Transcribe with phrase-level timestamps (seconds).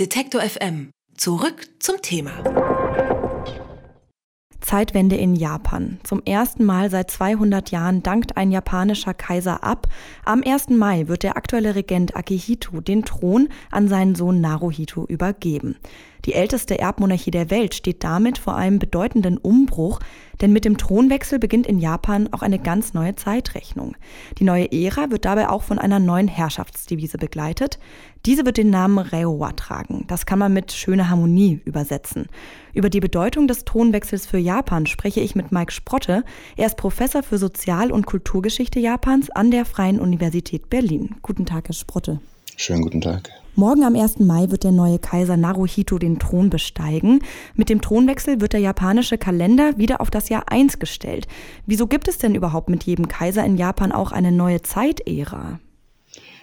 [0.00, 0.90] Detektor FM.
[1.16, 2.32] Zurück zum Thema.
[4.60, 6.00] Zeitwende in Japan.
[6.02, 9.86] Zum ersten Mal seit 200 Jahren dankt ein japanischer Kaiser ab.
[10.24, 10.70] Am 1.
[10.70, 15.76] Mai wird der aktuelle Regent Akihito den Thron an seinen Sohn Naruhito übergeben.
[16.24, 20.00] Die älteste Erbmonarchie der Welt steht damit vor einem bedeutenden Umbruch,
[20.40, 23.96] denn mit dem Thronwechsel beginnt in Japan auch eine ganz neue Zeitrechnung.
[24.38, 27.78] Die neue Ära wird dabei auch von einer neuen Herrschaftsdevise begleitet.
[28.26, 30.06] Diese wird den Namen Reiwa tragen.
[30.08, 32.26] Das kann man mit schöne Harmonie übersetzen.
[32.72, 36.24] Über die Bedeutung des Thronwechsels für Japan spreche ich mit Mike Sprotte.
[36.56, 41.16] Er ist Professor für Sozial- und Kulturgeschichte Japans an der Freien Universität Berlin.
[41.22, 42.20] Guten Tag, Herr Sprotte.
[42.56, 43.30] Schönen guten Tag.
[43.56, 44.18] Morgen am 1.
[44.18, 47.20] Mai wird der neue Kaiser Naruhito den Thron besteigen.
[47.54, 51.28] Mit dem Thronwechsel wird der japanische Kalender wieder auf das Jahr 1 gestellt.
[51.64, 55.60] Wieso gibt es denn überhaupt mit jedem Kaiser in Japan auch eine neue Zeitära?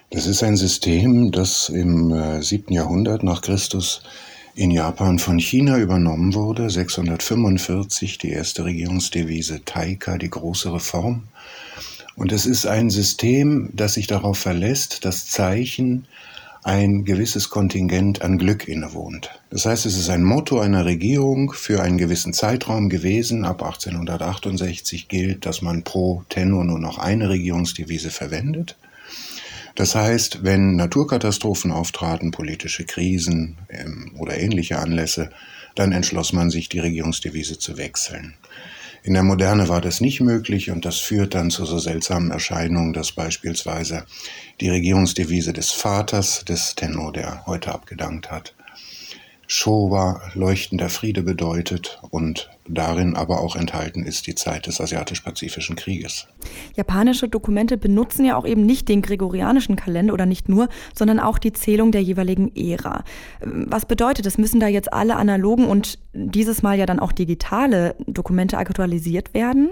[0.10, 2.74] Das ist ein System, das im äh, 7.
[2.74, 4.04] Jahrhundert nach Christus
[4.55, 6.70] in Japan von China übernommen wurde.
[6.70, 11.24] 645 die erste Regierungsdevise Taika, die große Reform.
[12.15, 16.07] Und es ist ein System, das sich darauf verlässt, dass Zeichen
[16.63, 19.31] ein gewisses Kontingent an Glück innewohnt.
[19.49, 23.45] Das heißt, es ist ein Motto einer Regierung für einen gewissen Zeitraum gewesen.
[23.45, 28.77] Ab 1868 gilt, dass man pro Tenor nur noch eine Regierungsdevise verwendet.
[29.76, 35.32] Das heißt, wenn Naturkatastrophen auftraten, politische Krisen ähm, oder ähnliche Anlässe,
[35.76, 38.35] dann entschloss man sich, die Regierungsdevise zu wechseln.
[39.04, 42.94] In der Moderne war das nicht möglich und das führt dann zu so seltsamen Erscheinungen,
[42.94, 44.05] dass beispielsweise
[44.60, 48.54] die Regierungsdevise des Vaters des Tenno, der heute abgedankt hat,
[49.54, 56.26] Showa leuchtender Friede bedeutet und darin aber auch enthalten ist die Zeit des Asiatisch-Pazifischen Krieges.
[56.77, 61.38] Japanische Dokumente benutzen ja auch eben nicht den gregorianischen Kalender oder nicht nur, sondern auch
[61.38, 63.04] die Zählung der jeweiligen Ära.
[63.41, 64.38] Was bedeutet das?
[64.38, 69.72] Müssen da jetzt alle analogen und dieses Mal ja dann auch digitale Dokumente aktualisiert werden?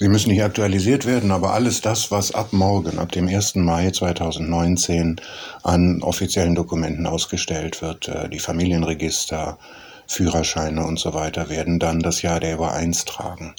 [0.00, 3.56] Sie müssen nicht aktualisiert werden, aber alles das, was ab morgen, ab dem 1.
[3.56, 5.20] Mai 2019
[5.64, 9.58] an offiziellen Dokumenten ausgestellt wird, äh, die Familienregister,
[10.06, 13.56] Führerscheine und so weiter, werden dann das Jahr der Über 1 tragen.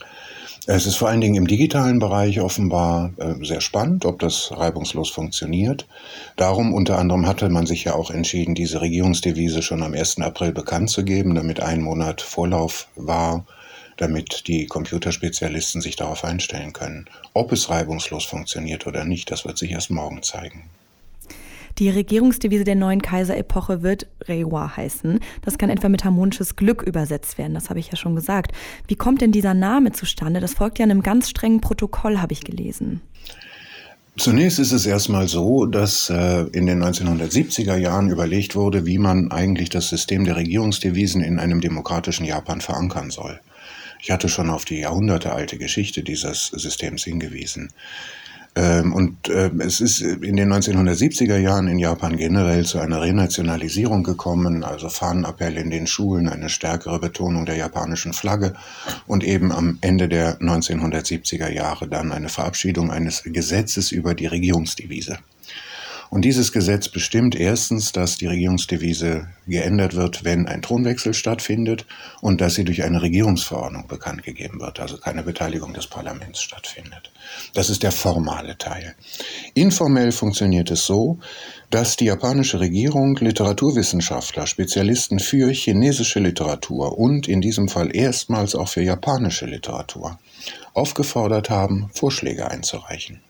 [0.66, 5.10] Es ist vor allen Dingen im digitalen Bereich offenbar äh, sehr spannend, ob das reibungslos
[5.10, 5.88] funktioniert.
[6.38, 10.22] Darum unter anderem hatte man sich ja auch entschieden, diese Regierungsdevise schon am 1.
[10.22, 13.44] April bekannt zu geben, damit ein Monat Vorlauf war
[14.00, 17.06] damit die Computerspezialisten sich darauf einstellen können.
[17.34, 20.64] Ob es reibungslos funktioniert oder nicht, das wird sich erst morgen zeigen.
[21.78, 25.20] Die Regierungsdevise der neuen Kaiserepoche wird Reiwa heißen.
[25.44, 28.52] Das kann etwa mit harmonisches Glück übersetzt werden, das habe ich ja schon gesagt.
[28.88, 30.40] Wie kommt denn dieser Name zustande?
[30.40, 33.02] Das folgt ja einem ganz strengen Protokoll, habe ich gelesen.
[34.18, 39.32] Zunächst ist es erstmal so, dass äh, in den 1970er Jahren überlegt wurde, wie man
[39.32, 43.40] eigentlich das System der Regierungsdevisen in einem demokratischen Japan verankern soll.
[44.00, 47.72] Ich hatte schon auf die jahrhundertealte Geschichte dieses Systems hingewiesen.
[48.56, 54.04] Ähm, und äh, es ist in den 1970er Jahren in Japan generell zu einer Renationalisierung
[54.04, 58.56] gekommen, also Fahnenappell in den Schulen, eine stärkere Betonung der japanischen Flagge
[59.06, 65.20] und eben am Ende der 1970er Jahre dann eine Verabschiedung eines Gesetzes über die Regierungsdevise.
[66.10, 71.86] Und dieses Gesetz bestimmt erstens, dass die Regierungsdevise geändert wird, wenn ein Thronwechsel stattfindet
[72.22, 77.12] und dass sie durch eine Regierungsverordnung bekannt gegeben wird, also keine Beteiligung des Parlaments stattfindet.
[77.54, 78.96] Das ist der formale Teil.
[79.54, 81.20] Informell funktioniert es so,
[81.70, 88.68] dass die japanische Regierung Literaturwissenschaftler, Spezialisten für chinesische Literatur und in diesem Fall erstmals auch
[88.68, 90.18] für japanische Literatur
[90.74, 93.22] aufgefordert haben, Vorschläge einzureichen.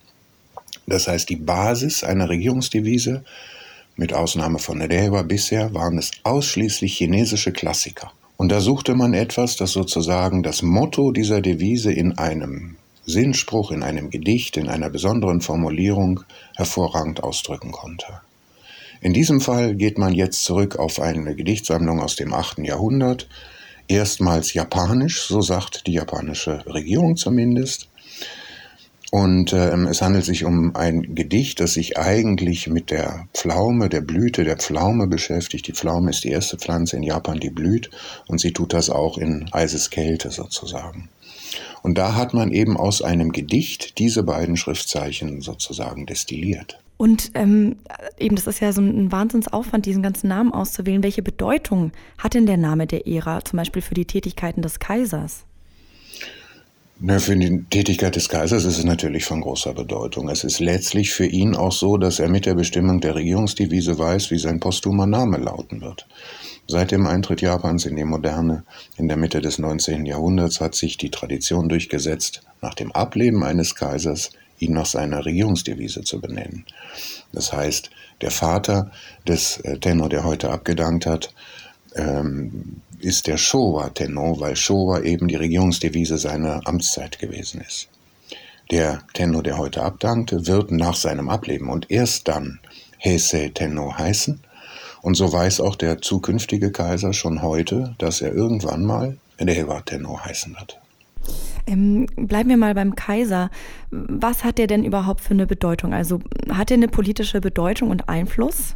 [0.89, 3.23] Das heißt, die Basis einer Regierungsdevise,
[3.95, 8.11] mit Ausnahme von Reiwa bisher, waren es ausschließlich chinesische Klassiker.
[8.37, 13.83] Und da suchte man etwas, das sozusagen das Motto dieser Devise in einem Sinnspruch, in
[13.83, 16.21] einem Gedicht, in einer besonderen Formulierung
[16.55, 18.21] hervorragend ausdrücken konnte.
[19.01, 22.59] In diesem Fall geht man jetzt zurück auf eine Gedichtsammlung aus dem 8.
[22.59, 23.27] Jahrhundert,
[23.87, 27.88] erstmals japanisch, so sagt die japanische Regierung zumindest,
[29.11, 34.01] und ähm, es handelt sich um ein Gedicht, das sich eigentlich mit der Pflaume, der
[34.01, 35.67] Blüte der Pflaume beschäftigt.
[35.67, 37.89] Die Pflaume ist die erste Pflanze in Japan, die blüht
[38.27, 41.09] und sie tut das auch in Eiseskälte sozusagen.
[41.81, 46.79] Und da hat man eben aus einem Gedicht diese beiden Schriftzeichen sozusagen destilliert.
[46.97, 47.77] Und ähm,
[48.19, 51.01] eben, das ist ja so ein Wahnsinnsaufwand, diesen ganzen Namen auszuwählen.
[51.01, 55.45] Welche Bedeutung hat denn der Name der Ära zum Beispiel für die Tätigkeiten des Kaisers?
[57.01, 60.27] Na, für die Tätigkeit des Kaisers ist es natürlich von großer Bedeutung.
[60.27, 64.31] Es ist letztlich für ihn auch so, dass er mit der Bestimmung der Regierungsdevise weiß,
[64.31, 66.07] wie sein posthumer Name lauten wird.
[66.67, 68.65] Seit dem Eintritt Japans in die Moderne
[68.97, 70.05] in der Mitte des 19.
[70.05, 76.03] Jahrhunderts hat sich die Tradition durchgesetzt, nach dem Ableben eines Kaisers ihn nach seiner Regierungsdevise
[76.03, 76.65] zu benennen.
[77.31, 78.91] Das heißt, der Vater
[79.25, 81.33] des äh, Tenno, der heute abgedankt hat,
[81.95, 87.87] ähm, ist der Showa Tenno, weil Showa eben die Regierungsdevise seiner Amtszeit gewesen ist.
[88.71, 92.59] Der Tenno, der heute abdankte, wird nach seinem Ableben und erst dann
[93.03, 94.39] Heisei Tenno heißen.
[95.01, 100.19] Und so weiß auch der zukünftige Kaiser schon heute, dass er irgendwann mal Rewa Tenno
[100.23, 100.79] heißen wird.
[101.65, 103.49] Ähm, bleiben wir mal beim Kaiser.
[103.91, 105.93] Was hat der denn überhaupt für eine Bedeutung?
[105.93, 106.19] Also
[106.49, 108.75] hat er eine politische Bedeutung und Einfluss?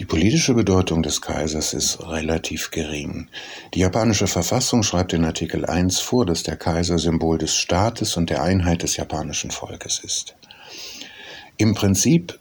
[0.00, 3.28] Die politische Bedeutung des Kaisers ist relativ gering.
[3.74, 8.28] Die japanische Verfassung schreibt in Artikel 1 vor, dass der Kaiser Symbol des Staates und
[8.28, 10.34] der Einheit des japanischen Volkes ist.
[11.58, 12.40] Im Prinzip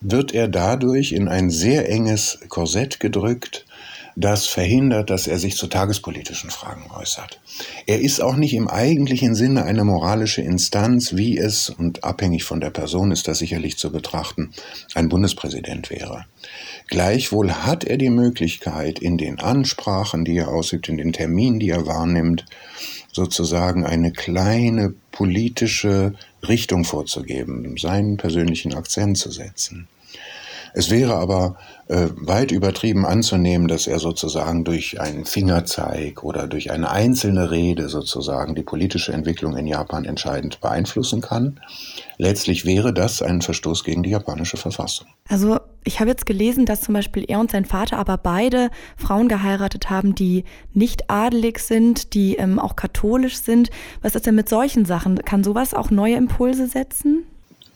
[0.00, 3.66] wird er dadurch in ein sehr enges Korsett gedrückt,
[4.20, 7.40] das verhindert, dass er sich zu tagespolitischen Fragen äußert.
[7.86, 12.60] Er ist auch nicht im eigentlichen Sinne eine moralische Instanz, wie es, und abhängig von
[12.60, 14.52] der Person ist das sicherlich zu betrachten,
[14.94, 16.26] ein Bundespräsident wäre.
[16.88, 21.70] Gleichwohl hat er die Möglichkeit, in den Ansprachen, die er ausübt, in den Terminen, die
[21.70, 22.44] er wahrnimmt,
[23.12, 26.14] sozusagen eine kleine politische
[26.46, 29.88] Richtung vorzugeben, seinen persönlichen Akzent zu setzen.
[30.72, 31.56] Es wäre aber
[31.88, 37.88] äh, weit übertrieben anzunehmen, dass er sozusagen durch einen Fingerzeig oder durch eine einzelne Rede
[37.88, 41.60] sozusagen die politische Entwicklung in Japan entscheidend beeinflussen kann.
[42.18, 45.06] Letztlich wäre das ein Verstoß gegen die japanische Verfassung.
[45.28, 49.28] Also ich habe jetzt gelesen, dass zum Beispiel er und sein Vater aber beide Frauen
[49.28, 50.44] geheiratet haben, die
[50.74, 53.70] nicht adelig sind, die ähm, auch katholisch sind.
[54.02, 55.16] Was ist denn mit solchen Sachen?
[55.24, 57.24] Kann sowas auch neue Impulse setzen?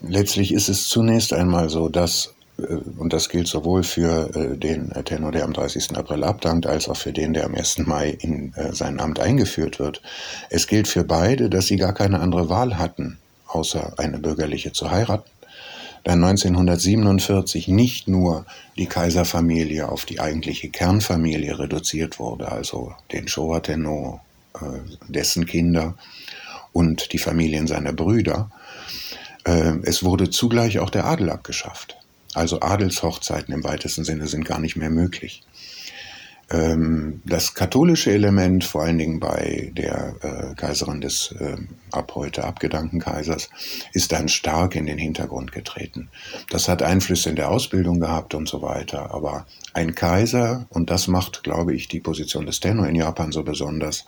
[0.02, 5.32] Letztlich ist es zunächst einmal so, dass und das gilt sowohl für äh, den Tenor,
[5.32, 5.96] der am 30.
[5.96, 7.78] April abdankt, als auch für den, der am 1.
[7.78, 10.02] Mai in äh, sein Amt eingeführt wird.
[10.50, 13.18] Es gilt für beide, dass sie gar keine andere Wahl hatten,
[13.48, 15.28] außer eine bürgerliche zu heiraten.
[16.04, 18.44] Da 1947 nicht nur
[18.76, 24.20] die Kaiserfamilie auf die eigentliche Kernfamilie reduziert wurde, also den Showa Tenno,
[25.08, 25.94] dessen Kinder
[26.74, 28.50] und die Familien seiner Brüder,
[29.44, 31.96] es wurde zugleich auch der Adel abgeschafft.
[32.34, 35.42] Also Adelshochzeiten im weitesten Sinne sind gar nicht mehr möglich.
[36.50, 41.56] Ähm, das katholische Element, vor allen Dingen bei der äh, Kaiserin des äh,
[41.90, 43.48] ab heute abgedankten Kaisers,
[43.92, 46.10] ist dann stark in den Hintergrund getreten.
[46.50, 49.14] Das hat Einflüsse in der Ausbildung gehabt und so weiter.
[49.14, 53.42] Aber ein Kaiser, und das macht, glaube ich, die Position des Tenno in Japan so
[53.42, 54.04] besonders,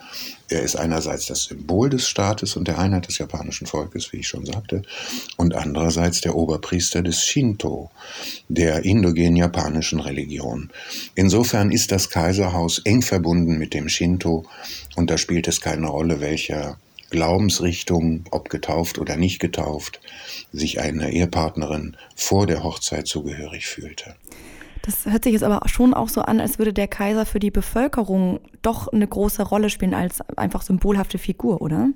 [0.48, 4.28] er ist einerseits das Symbol des Staates und der Einheit des japanischen Volkes, wie ich
[4.28, 4.82] schon sagte,
[5.36, 7.90] und andererseits der Oberpriester des Shinto,
[8.48, 10.70] der indogenen japanischen Religion.
[11.16, 14.44] Insofern ist das Kaiserhaus eng verbunden mit dem Shinto
[14.94, 16.78] und da spielt es keine Rolle, welcher
[17.10, 20.00] Glaubensrichtung, ob getauft oder nicht getauft,
[20.52, 24.14] sich eine Ehepartnerin vor der Hochzeit zugehörig fühlte.
[24.86, 27.50] Das hört sich jetzt aber schon auch so an, als würde der Kaiser für die
[27.50, 31.88] Bevölkerung doch eine große Rolle spielen als einfach symbolhafte Figur, oder?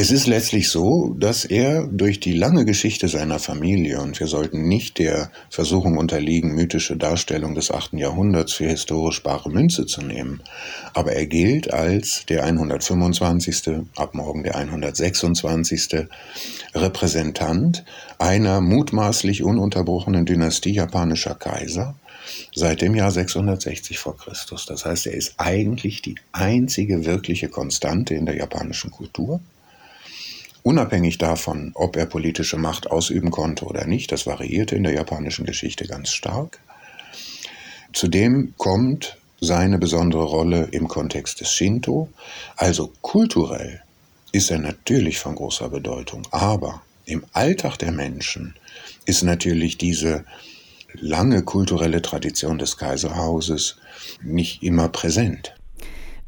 [0.00, 4.68] Es ist letztlich so, dass er durch die lange Geschichte seiner Familie, und wir sollten
[4.68, 7.94] nicht der Versuchung unterliegen, mythische Darstellung des 8.
[7.94, 10.40] Jahrhunderts für historisch bare Münze zu nehmen,
[10.94, 16.06] aber er gilt als der 125., ab morgen der 126.
[16.76, 17.84] Repräsentant
[18.20, 21.96] einer mutmaßlich ununterbrochenen Dynastie japanischer Kaiser,
[22.54, 24.64] seit dem Jahr 660 vor Christus.
[24.64, 29.40] Das heißt, er ist eigentlich die einzige wirkliche Konstante in der japanischen Kultur.
[30.68, 35.46] Unabhängig davon, ob er politische Macht ausüben konnte oder nicht, das variierte in der japanischen
[35.46, 36.60] Geschichte ganz stark.
[37.94, 42.10] Zudem kommt seine besondere Rolle im Kontext des Shinto,
[42.54, 43.80] also kulturell
[44.32, 48.54] ist er natürlich von großer Bedeutung, aber im Alltag der Menschen
[49.06, 50.26] ist natürlich diese
[50.92, 53.78] lange kulturelle Tradition des Kaiserhauses
[54.20, 55.54] nicht immer präsent.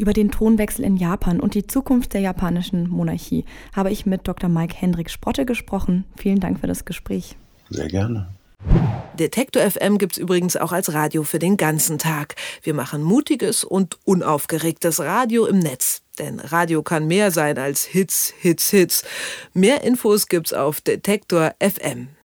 [0.00, 3.44] Über den Thronwechsel in Japan und die Zukunft der japanischen Monarchie
[3.76, 4.48] habe ich mit Dr.
[4.48, 6.06] Mike Hendrik Sprotte gesprochen.
[6.16, 7.36] Vielen Dank für das Gespräch.
[7.68, 8.30] Sehr gerne.
[9.18, 12.36] Detektor FM gibt es übrigens auch als Radio für den ganzen Tag.
[12.62, 16.00] Wir machen mutiges und unaufgeregtes Radio im Netz.
[16.18, 19.04] Denn Radio kann mehr sein als Hits, Hits, Hits.
[19.52, 22.08] Mehr Infos gibt's auf Detektor FM.